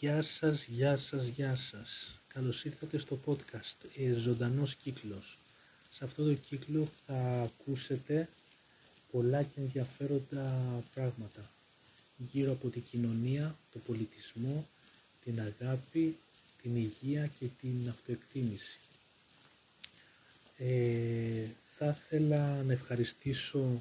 Γεια 0.00 0.22
σας, 0.22 0.64
γεια 0.64 0.96
σας, 0.96 1.26
γεια 1.26 1.56
σας. 1.56 2.20
Καλώς 2.28 2.64
ήρθατε 2.64 2.98
στο 2.98 3.18
podcast 3.26 3.88
ε, 3.96 4.12
Ζωντανός 4.12 4.74
Κύκλος. 4.74 5.38
Σε 5.92 6.04
αυτό 6.04 6.24
το 6.24 6.34
κύκλο 6.34 6.88
θα 7.06 7.42
ακούσετε 7.42 8.28
πολλά 9.10 9.42
και 9.42 9.60
ενδιαφέροντα 9.60 10.60
πράγματα 10.94 11.50
γύρω 12.32 12.52
από 12.52 12.68
την 12.68 12.82
κοινωνία, 12.90 13.56
το 13.72 13.78
πολιτισμό, 13.78 14.68
την 15.24 15.40
αγάπη, 15.40 16.18
την 16.62 16.76
υγεία 16.76 17.30
και 17.38 17.46
την 17.60 17.88
αυτοεκτίμηση. 17.88 18.78
Ε, 20.56 21.46
θα 21.76 21.86
ήθελα 21.86 22.62
να 22.62 22.72
ευχαριστήσω 22.72 23.80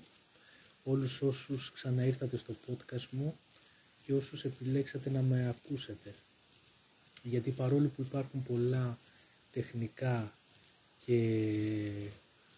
όλους 0.84 1.22
όσους 1.22 1.72
ξαναήρθατε 1.72 2.38
στο 2.38 2.54
podcast 2.68 3.08
μου 3.12 3.38
και 4.06 4.14
όσους 4.14 4.44
επιλέξατε 4.44 5.10
να 5.10 5.22
με 5.22 5.48
ακούσετε. 5.50 6.14
Γιατί 7.24 7.52
παρόλο 7.52 7.88
που 7.88 8.02
υπάρχουν 8.02 8.44
πολλά 8.44 8.98
τεχνικά 9.52 10.38
και 11.06 11.18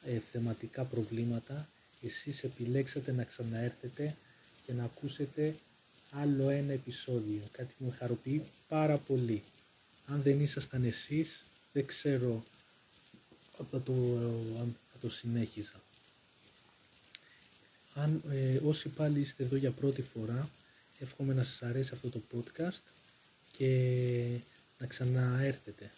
ε, 0.06 0.20
θεματικά 0.32 0.84
προβλήματα, 0.84 1.70
εσείς 2.02 2.44
επιλέξατε 2.44 3.12
να 3.12 3.24
ξαναέρθετε 3.24 4.16
και 4.66 4.74
να 4.74 4.84
ακούσετε 4.84 5.56
άλλο 6.12 6.50
ένα 6.50 6.74
επεισόδιο. 6.74 7.42
Κάτι 7.52 7.74
που 7.78 7.86
με 7.86 7.92
χαροποιεί 7.92 8.44
πάρα 8.68 8.98
πολύ. 8.98 9.44
Αν 10.06 10.22
δεν 10.22 10.42
ήσασταν 10.42 10.84
εσείς, 10.84 11.44
δεν 11.74 11.86
ξέρω 11.86 12.44
θα 13.72 13.82
το, 13.82 13.94
αν 14.60 14.78
θα 14.92 14.98
το 15.02 15.10
συνέχιζα. 15.10 15.82
Αν 17.94 18.22
ε, 18.30 18.60
όσοι 18.66 18.90
πάλι 18.90 19.20
είστε 19.20 19.44
εδώ 19.44 19.56
για 19.56 19.72
πρώτη 19.72 20.02
φορά, 20.02 20.50
εύχομαι 21.00 21.34
να 21.34 21.44
σας 21.44 21.62
αρέσει 21.62 21.90
αυτό 21.94 22.10
το 22.10 22.22
podcast 22.34 22.82
και 23.52 24.40
να 24.78 24.88
ξαναέρθετε 24.88 25.92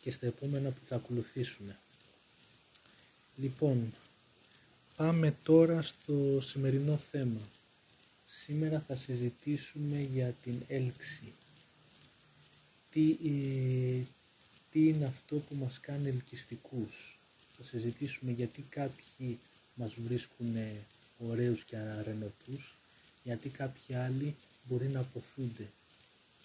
και 0.00 0.10
στα 0.10 0.26
επόμενα 0.26 0.70
που 0.70 0.80
θα 0.88 0.96
ακολουθήσουν. 0.96 1.74
Λοιπόν, 3.36 3.92
πάμε 4.96 5.34
τώρα 5.42 5.82
στο 5.82 6.40
σημερινό 6.40 6.96
θέμα. 7.10 7.40
Σήμερα 8.44 8.84
θα 8.86 8.96
συζητήσουμε 8.96 10.00
για 10.12 10.34
την 10.42 10.62
έλξη. 10.68 11.32
Τι, 12.90 13.10
ε, 13.10 14.02
τι 14.70 14.88
είναι 14.88 15.04
αυτό 15.04 15.36
που 15.36 15.54
μας 15.54 15.80
κάνει 15.80 16.08
ελκυστικούς; 16.08 17.18
Θα 17.56 17.64
συζητήσουμε 17.64 18.32
γιατί 18.32 18.64
κάποιοι 18.68 19.38
μας 19.74 19.94
βρίσκουν 19.94 20.56
ωραίους 21.18 21.64
και 21.64 21.76
αρενοπούς, 21.76 22.76
γιατί 23.24 23.48
κάποιοι 23.48 23.94
άλλοι 23.94 24.34
μπορεί 24.68 24.88
να 24.88 25.00
αποθούνται. 25.00 25.68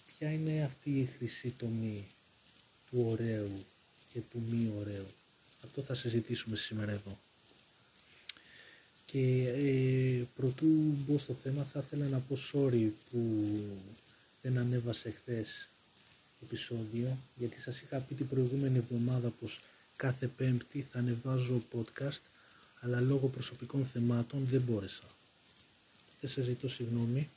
Ποια 0.06 0.32
είναι 0.32 0.62
αυτή 0.62 0.90
η 0.90 1.04
χρυσή 1.16 1.50
τομή 1.50 2.06
του 2.90 3.06
ωραίου 3.10 3.64
και 4.12 4.20
του 4.30 4.42
μη 4.48 4.72
ωραίου; 4.80 5.06
Αυτό 5.64 5.82
θα 5.82 5.94
συζητήσουμε 5.94 6.56
σήμερα 6.56 6.92
εδώ. 6.92 7.18
Και 9.06 9.48
ε, 9.48 10.24
πρωτού 10.36 10.66
μπω 10.66 11.18
στο 11.18 11.34
θέμα 11.34 11.66
θα 11.72 11.82
ήθελα 11.86 12.08
να 12.08 12.18
πω 12.18 12.36
sorry 12.52 12.88
που 13.10 13.44
δεν 14.42 14.58
ανέβασε 14.58 15.10
χθες 15.10 15.68
επεισόδιο 16.42 17.18
γιατί 17.36 17.60
σας 17.60 17.80
είχα 17.80 17.98
πει 17.98 18.14
την 18.14 18.28
προηγούμενη 18.28 18.78
εβδομάδα 18.78 19.28
πως 19.28 19.60
κάθε 19.96 20.26
πέμπτη 20.26 20.86
θα 20.92 20.98
ανεβάζω 20.98 21.62
podcast 21.72 22.20
αλλά 22.80 23.00
λόγω 23.00 23.28
προσωπικών 23.28 23.84
θεμάτων 23.86 24.44
δεν 24.44 24.60
μπόρεσα. 24.60 25.04
Δεν 26.20 26.30
σας 26.30 26.44
ζητώ 26.44 26.68
συγγνώμη. 26.68 27.28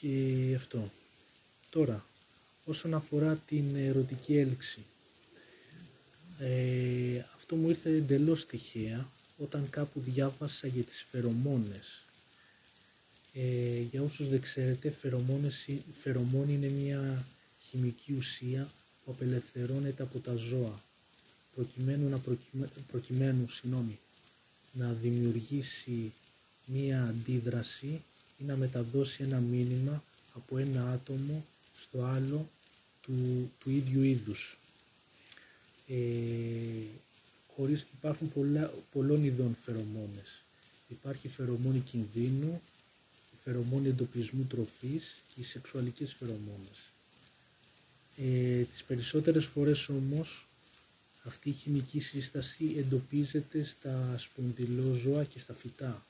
Και 0.00 0.54
αυτό. 0.56 0.92
Τώρα, 1.70 2.06
όσον 2.64 2.94
αφορά 2.94 3.36
την 3.36 3.76
ερωτική 3.76 4.36
έλξη. 4.36 4.84
Ε, 6.38 7.24
αυτό 7.36 7.56
μου 7.56 7.68
ήρθε 7.68 7.90
εντελώς 7.90 8.46
τυχαία 8.46 9.08
όταν 9.38 9.70
κάπου 9.70 10.00
διάβασα 10.00 10.66
για 10.66 10.82
τις 10.82 11.06
φερομόνες. 11.10 12.02
Ε, 13.32 13.80
για 13.80 14.02
όσους 14.02 14.28
δεν 14.28 14.40
ξέρετε, 14.40 14.90
φερομόνες, 14.90 15.68
φερομόνη 16.00 16.52
είναι 16.52 16.68
μια 16.68 17.26
χημική 17.60 18.12
ουσία 18.12 18.70
που 19.04 19.12
απελευθερώνεται 19.12 20.02
από 20.02 20.18
τα 20.18 20.34
ζώα 20.34 20.82
προκειμένου 21.54 22.08
να, 22.08 22.20
προκειμένου, 22.90 23.48
συγνώμη, 23.48 23.98
να 24.72 24.92
δημιουργήσει 24.92 26.12
μία 26.72 27.02
αντίδραση 27.02 28.02
ή 28.38 28.44
να 28.44 28.56
μεταδώσει 28.56 29.22
ένα 29.22 29.38
μήνυμα 29.38 30.04
από 30.34 30.58
ένα 30.58 30.90
άτομο 30.90 31.44
στο 31.80 32.02
άλλο 32.02 32.48
του, 33.00 33.50
του 33.58 33.70
ίδιου 33.70 34.02
είδους. 34.02 34.58
Ε, 35.86 35.94
χωρίς 37.56 37.86
υπάρχουν 37.98 38.32
πολλά, 38.32 38.72
πολλών 38.92 39.24
ειδών 39.24 39.56
φερομόνες. 39.64 40.42
Υπάρχει 40.88 41.28
φερομόνη 41.28 41.80
κινδύνου, 41.80 42.62
η 43.32 43.36
φερομόνη 43.44 43.88
εντοπισμού 43.88 44.44
τροφής 44.44 45.16
και 45.34 45.40
οι 45.40 45.44
σεξουαλικές 45.44 46.14
φερομόνες. 46.14 46.92
Ε, 48.16 48.62
τις 48.62 48.84
περισσότερες 48.84 49.44
φορές 49.44 49.88
όμως 49.88 50.46
αυτή 51.24 51.48
η 51.48 51.52
χημική 51.52 52.00
σύσταση 52.00 52.74
εντοπίζεται 52.78 53.64
στα 53.64 54.14
σπονδυλόζωα 54.18 55.24
και 55.24 55.38
στα 55.38 55.54
φυτά. 55.54 56.06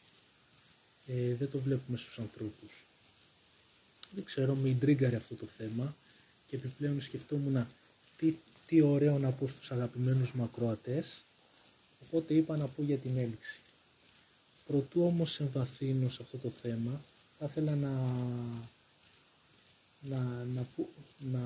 Ε, 1.09 1.35
δεν 1.35 1.51
το 1.51 1.59
βλέπουμε 1.59 1.99
στους 1.99 2.19
ανθρώπους. 2.19 2.85
Δεν 4.15 4.25
ξέρω, 4.25 4.55
με 4.55 4.69
ιντρίγκαρε 4.69 5.17
αυτό 5.17 5.35
το 5.35 5.47
θέμα 5.59 5.97
και 6.47 6.57
επιπλέον 6.57 7.03
σκεφτόμουν 7.03 7.67
τι, 8.17 8.35
τι 8.67 8.81
ωραίο 8.81 9.19
να 9.19 9.31
πω 9.31 9.49
στους 9.49 9.71
αγαπημένους 9.71 10.33
μου 10.33 10.43
ακροατές, 10.43 11.25
οπότε 12.07 12.35
είπα 12.35 12.57
να 12.57 12.67
πω 12.67 12.83
για 12.83 12.97
την 12.97 13.19
έλξη. 13.19 13.61
Προτού 14.67 15.03
όμως 15.03 15.41
εμβαθύνω 15.41 16.09
σε 16.09 16.19
αυτό 16.23 16.37
το 16.37 16.51
θέμα, 16.63 17.01
θα 17.39 17.47
ήθελα 17.51 17.75
να, 17.75 17.91
να, 20.01 20.19
να, 20.55 20.67
να, 21.19 21.41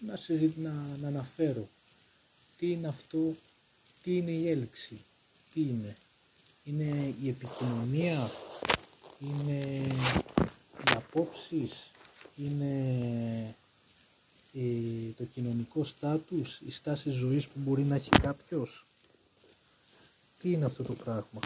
να, 0.00 0.18
να, 0.56 0.72
να 1.00 1.08
αναφέρω 1.08 1.68
τι 2.60 2.70
είναι 2.70 2.88
αυτό, 2.88 3.34
τι 4.02 4.16
είναι 4.16 4.30
η 4.30 4.50
έλξη, 4.50 5.00
τι 5.54 5.60
είναι. 5.60 5.96
Είναι 6.64 7.14
η 7.22 7.28
επικοινωνία, 7.28 8.30
είναι 9.20 9.60
οι 10.86 10.92
απόψεις, 10.94 11.90
είναι 12.36 13.54
ε, 14.54 15.12
το 15.16 15.24
κοινωνικό 15.24 15.84
στάτους, 15.84 16.60
η 16.66 16.70
στάση 16.70 17.10
ζωής 17.10 17.46
που 17.46 17.58
μπορεί 17.58 17.82
να 17.82 17.94
έχει 17.94 18.10
κάποιος. 18.10 18.86
Τι 20.40 20.52
είναι 20.52 20.64
αυτό 20.64 20.82
το 20.82 20.92
πράγμα; 20.92 21.40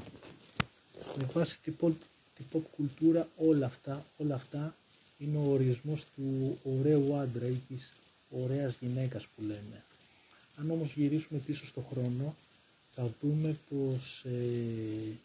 Με 1.18 1.26
βάση 1.32 1.58
την 1.60 1.74
pop, 1.80 1.92
την 2.34 2.44
pop 2.52 2.62
κουλτούρα 2.76 3.28
όλα 3.36 3.66
αυτά, 3.66 4.06
όλα 4.16 4.34
αυτά 4.34 4.76
είναι 5.18 5.36
ο 5.36 5.50
ορισμός 5.52 6.04
του 6.14 6.58
ωραίου 6.64 7.16
άντρα 7.16 7.46
ή 7.46 7.60
της 7.68 7.92
ωραίας 8.30 8.74
γυναίκας 8.80 9.26
που 9.26 9.42
λέμε. 9.42 9.84
Αν 10.56 10.70
όμως 10.70 10.92
γυρίσουμε 10.92 11.38
πίσω 11.38 11.66
στο 11.66 11.80
χρόνο, 11.80 12.34
θα 12.94 13.10
δούμε 13.20 13.56
πως 13.68 14.24
ε, 14.24 15.18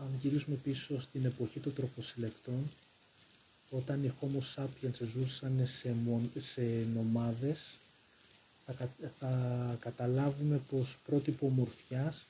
αν 0.00 0.16
γυρίσουμε 0.20 0.56
πίσω 0.56 1.00
στην 1.00 1.24
εποχή 1.24 1.60
των 1.60 1.72
τροφοσυλλεκτών, 1.74 2.70
όταν 3.70 4.04
οι 4.04 4.12
Homo 4.20 4.54
sapiens 4.56 5.06
ζούσαν 5.12 5.66
σε, 5.66 5.94
σε 6.40 6.86
νομάδες, 6.94 7.76
θα, 8.66 8.88
θα 9.18 9.76
καταλάβουμε 9.80 10.60
πως 10.70 10.98
πρότυπο 11.04 11.46
ομορφιάς 11.46 12.26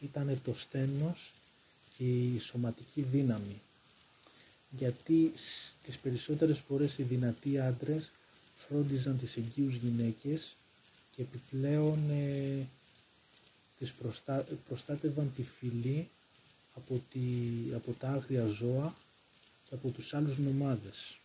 ήταν 0.00 0.40
το 0.44 0.54
στένος 0.54 1.32
και 1.96 2.04
η 2.04 2.38
σωματική 2.38 3.02
δύναμη. 3.02 3.60
Γιατί 4.70 5.32
τις 5.84 5.98
περισσότερες 6.02 6.58
φορές 6.58 6.98
οι 6.98 7.02
δυνατοί 7.02 7.58
άντρες 7.58 8.10
φρόντιζαν 8.56 9.18
τις 9.18 9.36
εγγύους 9.36 9.74
γυναίκες 9.74 10.56
και 11.16 11.22
επιπλέον 11.22 12.10
ε, 12.10 12.66
τις 13.78 13.92
προστά, 13.92 14.44
προστάτευαν 14.68 15.32
τη 15.36 15.42
φυλή 15.42 16.08
από, 16.78 17.02
τη, 17.12 17.20
από 17.74 17.92
τα 17.92 18.08
άγρια 18.08 18.46
ζώα 18.46 18.94
και 19.68 19.74
από 19.74 19.90
τους 19.90 20.14
άλλους 20.14 20.38
νομάδες. 20.38 21.18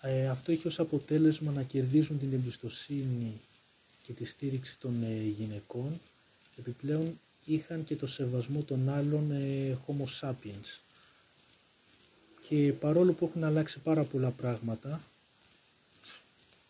Ε, 0.00 0.28
αυτό 0.28 0.52
έχει 0.52 0.66
ως 0.66 0.78
αποτέλεσμα 0.78 1.52
να 1.52 1.62
κερδίζουν 1.62 2.18
την 2.18 2.32
εμπιστοσύνη 2.32 3.40
και 4.02 4.12
τη 4.12 4.24
στήριξη 4.24 4.78
των 4.78 5.02
ε, 5.02 5.22
γυναικών. 5.22 6.00
Επιπλέον 6.58 7.20
είχαν 7.44 7.84
και 7.84 7.96
το 7.96 8.06
σεβασμό 8.06 8.62
των 8.62 8.88
άλλων 8.88 9.30
ε, 9.30 9.78
Homo 9.86 10.20
sapiens. 10.20 10.78
Και 12.48 12.72
παρόλο 12.72 13.12
που 13.12 13.24
έχουν 13.24 13.44
αλλάξει 13.44 13.78
πάρα 13.78 14.04
πολλά 14.04 14.30
πράγματα, 14.30 15.00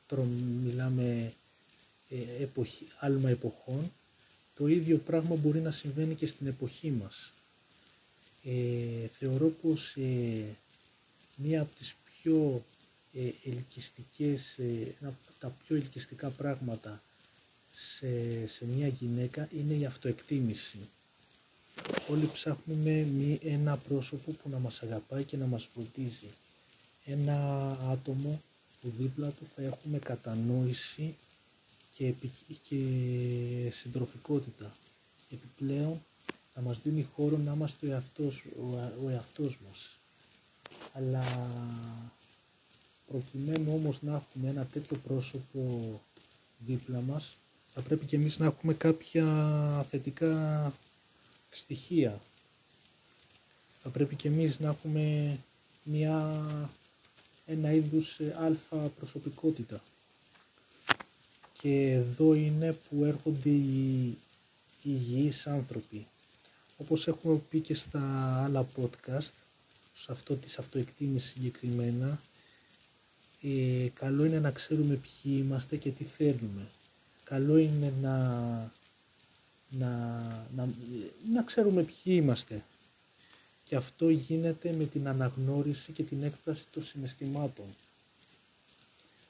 τώρα 0.06 0.22
μιλάμε 0.64 1.32
ε, 2.08 2.42
εποχή, 2.42 2.86
άλμα 2.98 3.30
εποχών, 3.30 3.92
το 4.56 4.66
ίδιο 4.66 4.98
πράγμα 4.98 5.34
μπορεί 5.36 5.60
να 5.60 5.70
συμβαίνει 5.70 6.14
και 6.14 6.26
στην 6.26 6.46
εποχή 6.46 6.90
μας. 6.90 7.32
Ε, 8.44 9.06
θεωρώ 9.18 9.48
πως 9.48 9.96
ε, 9.96 10.44
μία 11.36 11.60
από 11.60 11.70
τις 11.78 11.94
πιο 12.04 12.64
ε, 13.12 13.50
ελκυστικές, 13.50 14.58
ε, 14.58 14.94
τα 15.38 15.56
πιο 15.66 15.76
ελκυστικά 15.76 16.28
πράγματα 16.28 17.02
σε, 17.74 18.46
σε 18.46 18.64
μια 18.64 18.88
γυναίκα 18.88 19.48
είναι 19.58 19.74
η 19.74 19.84
αυτοεκτίμηση. 19.84 20.78
Όλοι 22.10 22.30
ψάχνουμε 22.32 23.06
ένα 23.42 23.76
πρόσωπο 23.76 24.30
που 24.32 24.48
να 24.48 24.58
μας 24.58 24.82
αγαπάει 24.82 25.24
και 25.24 25.36
να 25.36 25.46
μας 25.46 25.68
φροντίζει. 25.74 26.28
Ένα 27.04 27.68
άτομο 27.90 28.42
που 28.80 28.92
δίπλα 28.98 29.28
του 29.28 29.46
θα 29.56 29.62
έχουμε 29.62 29.98
κατανόηση 29.98 31.16
και, 31.96 32.14
και 32.62 32.76
συντροφικότητα. 33.70 34.72
Επιπλέον 35.30 36.04
θα 36.54 36.60
μας 36.60 36.80
δίνει 36.80 37.08
χώρο 37.14 37.36
να 37.36 37.52
είμαστε 37.52 37.86
ο 37.86 37.90
εαυτός, 37.90 38.44
ο, 38.60 38.90
ο 39.04 39.08
εαυτός 39.08 39.58
μας. 39.66 39.98
Αλλά 40.92 41.24
προκειμένου 43.06 43.72
όμως 43.74 44.02
να 44.02 44.14
έχουμε 44.14 44.48
ένα 44.48 44.64
τέτοιο 44.64 44.96
πρόσωπο 44.96 46.00
δίπλα 46.58 47.00
μας, 47.00 47.36
θα 47.74 47.80
πρέπει 47.80 48.06
και 48.06 48.16
εμείς 48.16 48.38
να 48.38 48.46
έχουμε 48.46 48.74
κάποια 48.74 49.26
θετικά 49.90 50.72
στοιχεία. 51.50 52.20
Θα 53.82 53.88
πρέπει 53.88 54.16
και 54.16 54.28
εμείς 54.28 54.60
να 54.60 54.68
έχουμε 54.68 55.38
μια, 55.84 56.40
ένα 57.46 57.72
είδους 57.72 58.20
ε, 58.20 58.36
αλφα 58.38 58.76
προσωπικότητα. 58.76 59.82
Και 61.64 61.90
εδώ 61.90 62.34
είναι 62.34 62.72
που 62.72 63.04
έρχονται 63.04 63.48
οι, 63.48 64.06
οι 64.08 64.16
υγιείς 64.82 65.46
άνθρωποι. 65.46 66.06
Όπως 66.76 67.08
έχουμε 67.08 67.36
πει 67.48 67.60
και 67.60 67.74
στα 67.74 68.00
άλλα 68.44 68.66
podcast, 68.76 69.32
σε 69.94 70.12
αυτό 70.12 70.34
της 70.34 70.58
αυτοεκτίμησης 70.58 71.30
συγκεκριμένα, 71.30 72.20
ε, 73.42 73.88
καλό 73.94 74.24
είναι 74.24 74.40
να 74.40 74.50
ξέρουμε 74.50 74.94
ποιοι 74.94 75.34
είμαστε 75.38 75.76
και 75.76 75.90
τι 75.90 76.04
θέλουμε. 76.04 76.66
Καλό 77.24 77.56
είναι 77.56 77.92
να, 78.00 78.18
να, 79.70 79.88
να, 80.56 80.68
να 81.32 81.42
ξέρουμε 81.42 81.82
ποιοι 81.82 82.02
είμαστε. 82.04 82.64
Και 83.64 83.76
αυτό 83.76 84.08
γίνεται 84.08 84.72
με 84.72 84.84
την 84.84 85.08
αναγνώριση 85.08 85.92
και 85.92 86.02
την 86.02 86.22
έκφραση 86.22 86.64
των 86.72 86.84
συναισθημάτων. 86.84 87.66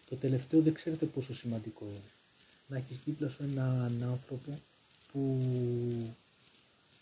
Το 0.09 0.17
τελευταίο 0.17 0.61
δεν 0.61 0.75
ξέρετε 0.75 1.07
πόσο 1.07 1.35
σημαντικό 1.35 1.85
είναι. 1.85 2.14
Να 2.67 2.77
έχεις 2.77 2.99
δίπλα 3.05 3.29
σου 3.29 3.43
έναν 3.43 4.03
άνθρωπο 4.03 4.59
που, 5.13 5.39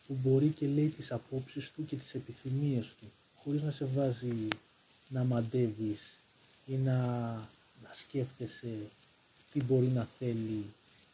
που 0.07 0.17
μπορεί 0.23 0.49
και 0.49 0.67
λέει 0.67 0.89
τις 0.89 1.13
απόψεις 1.13 1.71
του 1.71 1.85
και 1.87 1.97
τις 1.97 2.15
επιθυμίες 2.15 2.87
του, 3.01 3.11
χωρίς 3.37 3.63
να 3.63 3.71
σε 3.71 3.85
βάζει 3.85 4.49
να 5.09 5.25
μαντεύεις 5.25 6.19
ή 6.67 6.75
να, 6.75 6.97
να 7.83 7.93
σκέφτεσαι 7.93 8.79
τι 9.53 9.63
μπορεί 9.63 9.89
να 9.89 10.09
θέλει 10.19 10.65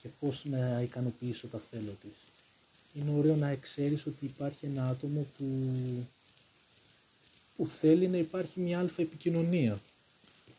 και 0.03 0.09
πώς 0.21 0.45
να 0.45 0.81
ικανοποιήσω 0.83 1.47
τα 1.47 1.61
θέλω 1.71 1.97
της. 2.03 2.17
Είναι 2.95 3.19
ωραίο 3.19 3.37
να 3.37 3.55
ξέρεις 3.55 4.07
ότι 4.07 4.25
υπάρχει 4.25 4.67
ένα 4.67 4.89
άτομο 4.89 5.27
που, 5.39 5.47
που 7.57 7.67
θέλει 7.67 8.09
να 8.09 8.17
υπάρχει 8.17 8.61
μια 8.61 8.79
αλφα 8.79 9.03
επικοινωνία. 9.03 9.79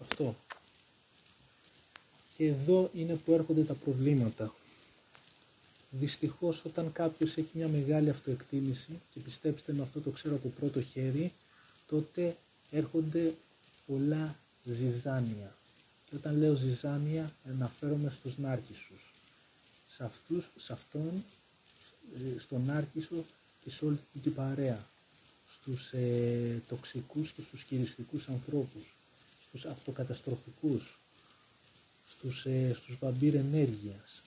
Αυτό. 0.02 0.36
Και 2.40 2.48
εδώ 2.48 2.90
είναι 2.94 3.16
που 3.16 3.34
έρχονται 3.34 3.64
τα 3.64 3.74
προβλήματα. 3.74 4.54
Δυστυχώς 5.90 6.66
όταν 6.66 6.92
κάποιος 6.92 7.38
έχει 7.38 7.50
μια 7.54 7.68
μεγάλη 7.68 8.10
αυτοεκτίμηση 8.10 9.00
και 9.12 9.20
πιστέψτε 9.20 9.74
με 9.74 9.82
αυτό 9.82 10.00
το 10.00 10.10
ξέρω 10.10 10.36
από 10.36 10.50
πρώτο 10.60 10.82
χέρι, 10.82 11.32
τότε 11.88 12.38
έρχονται 12.72 13.36
πολλά 13.88 14.36
ζυζάνια. 14.64 15.56
Και 16.10 16.16
όταν 16.16 16.38
λέω 16.38 16.54
ζυζάνια 16.54 17.32
αναφέρομαι 17.50 18.10
στους 18.10 18.38
νάρκισσους. 18.38 19.14
Σε, 19.90 20.04
αυτούς, 20.04 20.50
σε 20.58 20.74
αυτόν, 20.74 21.24
ε, 22.16 22.40
στον 22.40 22.66
νάρκισσο 22.66 23.26
και 23.64 23.70
σε 23.70 23.86
όλη 23.86 24.00
την 24.24 24.34
παρέα. 24.34 24.88
Στους 25.48 25.92
ε, 25.92 26.62
τοξικούς 26.68 27.32
και 27.32 27.42
στους 27.42 27.64
κυριστικούς 27.64 28.28
ανθρώπους. 28.28 28.96
Στους 29.48 29.66
αυτοκαταστροφικούς. 29.66 31.00
Στους, 32.10 32.46
ε, 32.46 32.74
στους 32.74 32.98
βαμπύρ 33.00 33.36
ενέργειας. 33.36 34.22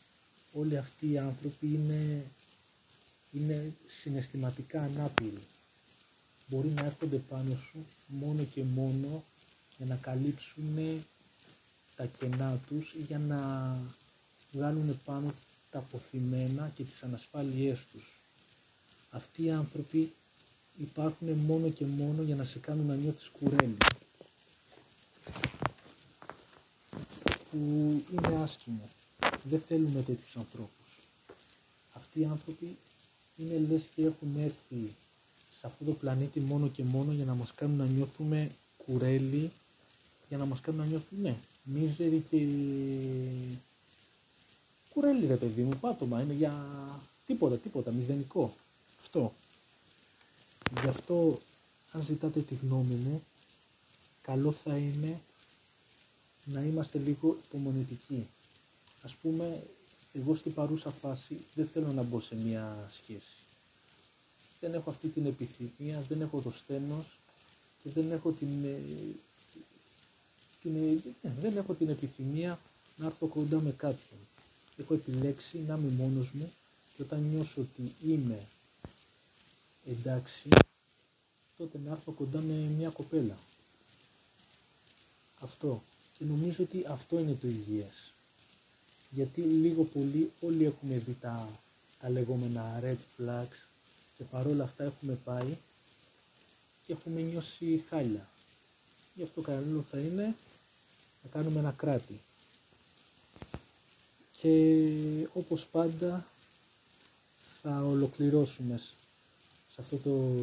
Όλοι 0.52 0.76
αυτοί 0.76 1.11
οι 1.11 1.19
άνθρωποι 1.19 1.67
είναι, 1.67 2.25
είναι 3.32 3.73
συναισθηματικά 3.87 4.82
ανάπηροι. 4.82 5.43
Μπορεί 6.46 6.69
να 6.69 6.84
έρχονται 6.84 7.17
πάνω 7.17 7.56
σου 7.56 7.87
μόνο 8.06 8.44
και 8.44 8.64
μόνο 8.64 9.25
για 9.76 9.87
να 9.87 9.96
καλύψουν 9.96 11.05
τα 11.96 12.05
κενά 12.06 12.61
τους 12.69 12.93
ή 12.94 13.02
για 13.02 13.19
να 13.19 13.38
βγάλουν 14.52 14.99
πάνω 15.05 15.34
τα 15.70 15.79
αποθυμένα 15.79 16.73
και 16.75 16.82
τις 16.82 17.02
ανασφάλειές 17.02 17.84
τους. 17.93 18.20
Αυτοί 19.11 19.44
οι 19.44 19.50
άνθρωποι 19.50 20.12
υπάρχουν 20.79 21.29
μόνο 21.29 21.70
και 21.70 21.87
μόνο 21.87 22.23
για 22.23 22.34
να 22.34 22.44
σε 22.44 22.58
κάνουν 22.58 22.87
να 22.87 22.94
νιώθεις 22.94 23.29
κουρέλι. 23.29 23.76
Που 27.52 27.58
είναι 28.12 28.37
άσχημο. 28.43 28.88
Δεν 29.44 29.60
θέλουμε 29.60 30.02
τέτοιους 30.02 30.37
ανθρώπους. 30.37 31.00
Αυτοί 31.93 32.20
οι 32.20 32.25
άνθρωποι 32.25 32.76
είναι 33.37 33.66
λες 33.69 33.82
και 33.94 34.04
έχουν 34.04 34.37
έρθει 34.37 34.94
σε 35.58 35.66
αυτό 35.66 35.84
το 35.84 35.93
πλανήτη 35.93 36.40
μόνο 36.40 36.69
και 36.69 36.84
μόνο 36.84 37.12
για 37.12 37.25
να 37.25 37.34
μας 37.34 37.52
κάνουν 37.54 37.76
να 37.76 37.84
νιώθουμε 37.84 38.50
κουρέλι 38.87 39.50
για 40.28 40.38
να 40.38 40.44
μας 40.44 40.60
κάνουν 40.60 40.81
να 40.81 40.87
νιώθουν 40.87 41.20
ναι, 41.20 41.37
μίζεροι 41.62 42.25
και 42.31 42.46
κουρέλι 44.94 45.26
ρε 45.26 45.37
παιδί 45.37 45.62
μου, 45.62 45.76
πάτωμα, 45.81 46.20
είναι 46.20 46.32
για 46.32 46.66
τίποτα, 47.26 47.56
τίποτα, 47.56 47.93
μηδενικό. 47.93 48.55
Αυτό. 49.00 49.32
Γι' 50.82 50.88
αυτό, 50.88 51.38
αν 51.93 52.02
ζητάτε 52.02 52.40
τη 52.40 52.55
γνώμη 52.55 52.94
μου, 52.94 53.22
καλό 54.22 54.52
θα 54.52 54.76
είναι 54.76 55.20
να 56.44 56.60
είμαστε 56.60 56.98
λίγο 56.98 57.36
υπομονετικοί. 57.44 58.28
Ας 59.02 59.14
πούμε, 59.14 59.62
εγώ 60.12 60.34
στην 60.34 60.54
παρούσα 60.54 60.90
φάση 60.90 61.38
δεν 61.54 61.68
θέλω 61.72 61.92
να 61.92 62.02
μπω 62.02 62.20
σε 62.20 62.34
μια 62.34 62.88
σχέση. 62.90 63.36
Δεν 64.60 64.74
έχω 64.74 64.90
αυτή 64.90 65.08
την 65.08 65.26
επιθυμία, 65.26 66.00
δεν 66.08 66.20
έχω 66.20 66.40
το 66.40 66.50
στένος 66.50 67.18
και 67.82 67.90
δεν 67.90 68.10
έχω 68.10 68.30
την 68.30 68.64
ε, 68.64 68.81
την, 70.62 70.76
ε, 71.22 71.31
δεν 71.40 71.56
έχω 71.56 71.74
την 71.74 71.88
επιθυμία 71.88 72.60
να 72.96 73.06
έρθω 73.06 73.26
κοντά 73.26 73.60
με 73.60 73.70
κάποιον. 73.70 74.20
Έχω 74.76 74.94
επιλέξει 74.94 75.58
να 75.58 75.74
είμαι 75.76 75.90
μόνος 75.90 76.31
μου 76.31 76.52
και 76.96 77.02
όταν 77.02 77.20
νιώσω 77.20 77.60
ότι 77.60 77.94
είμαι 78.05 78.46
εντάξει, 79.86 80.48
τότε 81.56 81.78
να 81.84 81.93
έρθω 81.93 82.12
κοντά 82.12 82.40
με 82.40 82.52
μια 82.52 82.88
κοπέλα. 82.90 83.38
Αυτό. 85.40 85.82
Και 86.22 86.29
νομίζω 86.29 86.62
ότι 86.62 86.84
αυτό 86.88 87.19
είναι 87.19 87.36
το 87.41 87.48
υγιές. 87.48 88.12
Γιατί 89.10 89.41
λίγο 89.41 89.82
πολύ 89.82 90.32
όλοι 90.41 90.64
έχουμε 90.64 90.94
δει 90.98 91.17
τα, 91.20 91.48
τα 92.00 92.08
λεγόμενα 92.08 92.81
red 92.84 92.96
flags 93.19 93.67
και 94.17 94.24
παρόλα 94.31 94.64
αυτά 94.64 94.84
έχουμε 94.84 95.19
πάει 95.24 95.56
και 96.86 96.93
έχουμε 96.93 97.20
νιώσει 97.20 97.84
χάλια. 97.88 98.29
Γι' 99.14 99.22
αυτό 99.22 99.41
καλό 99.41 99.84
θα 99.91 99.98
είναι 99.98 100.34
να 101.22 101.31
κάνουμε 101.31 101.58
ένα 101.58 101.74
κράτη. 101.76 102.20
Και 104.41 105.29
όπως 105.32 105.67
πάντα 105.67 106.26
θα 107.62 107.84
ολοκληρώσουμε 107.84 108.81
σε 109.69 109.81
αυτό 109.81 109.96
το, 109.96 110.34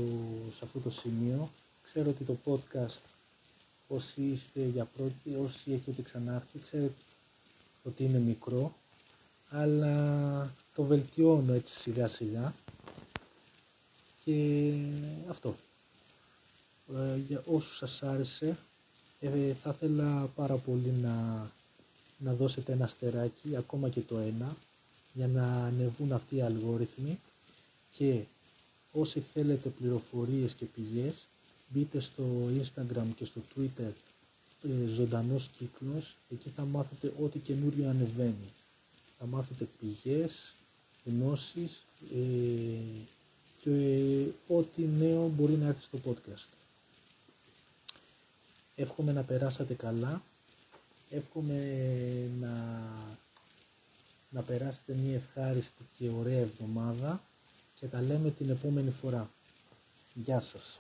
σε 0.57 0.65
αυτό 0.65 0.79
το 0.79 0.89
σημείο. 0.89 1.49
Ξέρω 1.83 2.09
ότι 2.09 2.23
το 2.23 2.37
podcast 2.45 3.18
όσοι 3.91 4.21
είστε 4.21 4.65
για 4.65 4.85
πρώτη, 4.85 5.35
όσοι 5.43 5.71
έχετε 5.73 6.01
ξανάρθει, 6.01 6.59
ξέρετε 6.59 6.93
ότι 7.83 8.03
είναι 8.03 8.19
μικρό, 8.19 8.75
αλλά 9.49 10.53
το 10.75 10.83
βελτιώνω 10.83 11.53
έτσι 11.53 11.75
σιγά 11.75 12.07
σιγά 12.07 12.53
και 14.23 14.73
αυτό. 15.29 15.55
Ε, 16.95 17.17
για 17.27 17.43
όσους 17.47 17.77
σας 17.77 18.03
άρεσε 18.03 18.57
ε, 19.19 19.53
θα 19.53 19.69
ήθελα 19.75 20.29
πάρα 20.35 20.55
πολύ 20.55 20.91
να, 21.01 21.47
να 22.17 22.33
δώσετε 22.33 22.71
ένα 22.71 22.87
στεράκι, 22.87 23.55
ακόμα 23.55 23.89
και 23.89 24.01
το 24.01 24.17
ένα, 24.17 24.55
για 25.13 25.27
να 25.27 25.43
ανεβούν 25.65 26.11
αυτοί 26.11 26.35
οι 26.35 26.41
αλγόριθμοι 26.41 27.19
και 27.97 28.23
όσοι 28.91 29.19
θέλετε 29.33 29.69
πληροφορίες 29.69 30.53
και 30.53 30.65
πηγές 30.65 31.27
μπείτε 31.69 31.99
στο 31.99 32.23
Instagram 32.61 33.05
και 33.15 33.25
στο 33.25 33.41
Twitter 33.55 33.91
ε, 34.63 34.85
ζωντανός 34.87 35.47
κύκλος, 35.47 36.15
εκεί 36.31 36.49
θα 36.49 36.65
μάθετε 36.65 37.13
ό,τι 37.21 37.39
καινούριο 37.39 37.89
ανεβαίνει. 37.89 38.53
Θα 39.19 39.25
μάθετε 39.25 39.67
πηγές, 39.79 40.55
γνώσεις, 41.05 41.85
ε, 42.13 43.05
και 43.63 44.25
ό,τι 44.47 44.81
νέο 44.81 45.27
μπορεί 45.27 45.53
να 45.53 45.67
έρθει 45.67 45.81
στο 45.81 45.99
podcast. 46.05 46.47
Εύχομαι 48.75 49.11
να 49.11 49.21
περάσατε 49.23 49.73
καλά, 49.73 50.21
εύχομαι 51.09 51.89
να, 52.39 52.83
να 54.29 54.41
περάσετε 54.41 54.93
μια 54.93 55.15
ευχάριστη 55.15 55.83
και 55.97 56.09
ωραία 56.09 56.39
εβδομάδα 56.39 57.23
και 57.79 57.85
τα 57.87 58.01
λέμε 58.01 58.31
την 58.31 58.49
επόμενη 58.49 58.91
φορά. 58.91 59.29
Γεια 60.13 60.39
σας. 60.39 60.79